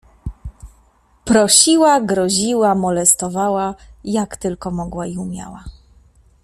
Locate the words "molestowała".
2.75-3.75